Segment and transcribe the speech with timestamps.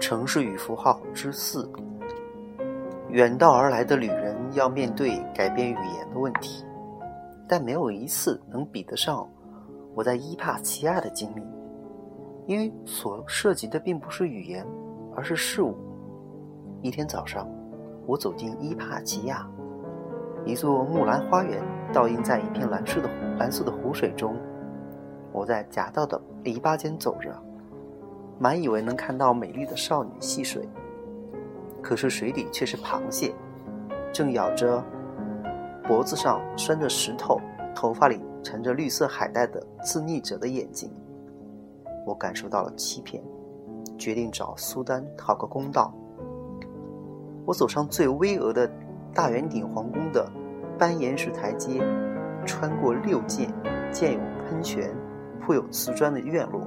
[0.00, 1.70] 城市与符号之四。
[3.10, 6.64] 远道而来的旅人要面对改变语言的问题，
[7.48, 9.26] 但没有一次能比得上
[9.94, 11.42] 我在伊帕奇亚的经历，
[12.46, 14.66] 因为所涉及的并不是语言，
[15.16, 15.74] 而是事物。
[16.82, 17.48] 一天早上，
[18.06, 19.48] 我走进伊帕奇亚，
[20.44, 21.62] 一座木兰花园
[21.92, 23.08] 倒映在一片蓝色的
[23.38, 24.36] 蓝色的湖水中。
[25.32, 27.34] 我在夹道的篱笆间走着，
[28.38, 30.68] 满以为能看到美丽的少女戏水，
[31.82, 33.34] 可是水里却是螃蟹，
[34.12, 34.82] 正咬着
[35.82, 37.40] 脖子上拴着石头、
[37.74, 40.90] 头发里缠着绿色海带的自溺者的眼睛。
[42.06, 43.22] 我感受到了欺骗，
[43.98, 45.92] 决定找苏丹讨个公道。
[47.44, 48.70] 我走上最巍峨的
[49.12, 50.30] 大圆顶皇宫的
[50.78, 51.82] 斑岩石台阶，
[52.46, 53.48] 穿过六涧，
[53.90, 54.94] 建有喷泉。
[55.40, 56.60] 铺有瓷砖的院落，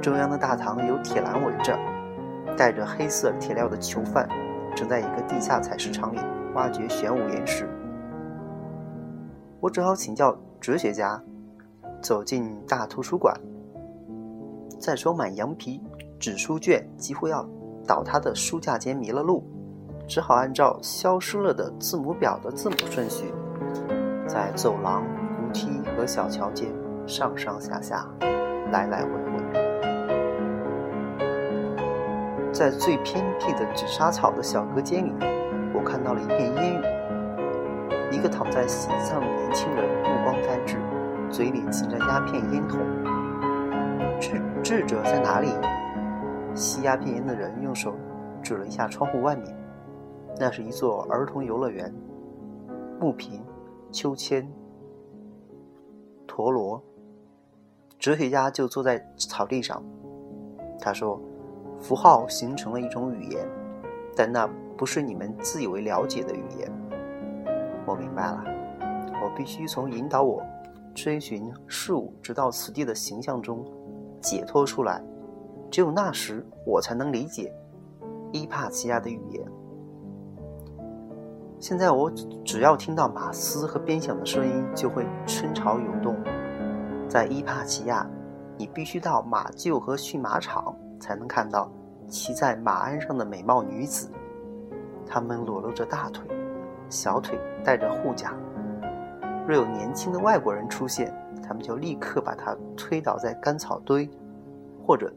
[0.00, 1.78] 中央的大堂有铁栏围着，
[2.56, 4.28] 带着黑色铁镣的囚犯
[4.74, 6.18] 正在一个地下采石场里
[6.54, 7.68] 挖掘玄武岩石。
[9.60, 11.22] 我只好请教哲学家，
[12.00, 13.34] 走进大图书馆，
[14.78, 15.82] 在装满羊皮
[16.18, 17.46] 纸书卷几乎要
[17.86, 19.44] 倒塌的书架间迷了路，
[20.08, 23.32] 只好按照消失了的字母表的字母顺序，
[24.26, 25.04] 在走廊。
[25.40, 26.68] 楼梯和小桥间
[27.08, 28.06] 上上下下，
[28.70, 29.69] 来来回回，
[32.60, 35.10] 在最偏僻的紫砂草的小隔间里，
[35.72, 36.84] 我看到了一片烟雨。
[38.14, 40.76] 一个躺在席子上的年轻人目光呆滞，
[41.30, 42.78] 嘴里噙着鸦片烟筒。
[44.20, 45.48] 智智者在哪里？
[46.54, 47.94] 吸鸦片烟的人用手
[48.42, 49.56] 指了一下窗户外面，
[50.38, 51.90] 那是一座儿童游乐园，
[53.00, 53.42] 木瓶、
[53.90, 54.46] 秋千。
[56.26, 56.84] 陀螺，
[57.98, 59.82] 哲学家就坐在草地上。
[60.78, 61.18] 他说
[61.80, 63.48] ：“符号形成了一种语言，
[64.14, 66.70] 但那不是你们自以为了解的语言。”
[67.86, 68.44] 我明白了，
[69.22, 70.42] 我必须从引导我
[70.94, 73.64] 追寻事物直到此地的形象中
[74.20, 75.02] 解脱出来。
[75.70, 77.52] 只有那时，我才能理解
[78.32, 79.44] 伊帕奇亚的语言。
[81.58, 82.10] 现在我
[82.44, 86.16] 只要听到马嘶和鞭响的声音，就会春潮涌动。
[87.08, 88.08] 在伊帕奇亚，
[88.56, 91.68] 你必须到马厩和驯马场才能看到
[92.06, 94.08] 骑在马鞍上的美貌女子。
[95.06, 96.24] 她们裸露着大腿、
[96.88, 98.32] 小腿，戴着护甲。
[99.48, 101.12] 若有年轻的外国人出现，
[101.42, 104.08] 他们就立刻把他推倒在干草堆
[104.86, 105.12] 或者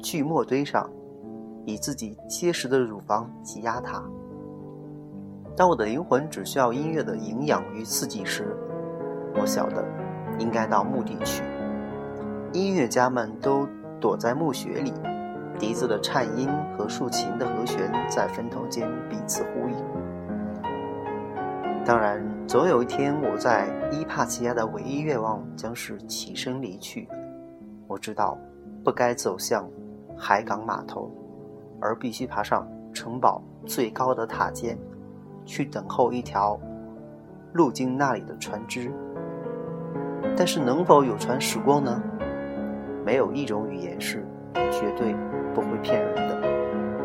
[0.00, 0.88] 锯末堆上，
[1.66, 4.02] 以自己结实的乳房挤压他。
[5.54, 8.56] 当我的灵魂只需要音乐的营养与刺激时，
[9.34, 9.84] 我晓得
[10.38, 11.42] 应该到墓地去。
[12.54, 13.68] 音乐家们都
[14.00, 14.94] 躲在墓穴里，
[15.58, 19.76] 笛子的颤音和竖琴的和弦在分头间彼此呼应。
[21.84, 27.08] 当然，总有一天，我在伊帕奇亚的唯一愿望将是起身离去。
[27.86, 28.38] 我知道，
[28.84, 29.68] 不该走向
[30.16, 31.10] 海港码头，
[31.80, 34.78] 而必须爬上城堡最高的塔尖。
[35.46, 36.60] 去等候一条
[37.54, 38.92] 路经那里的船只，
[40.36, 42.02] 但是能否有船驶过呢？
[43.02, 44.26] 没有一种语言是
[44.70, 45.14] 绝对
[45.54, 46.47] 不会骗人的。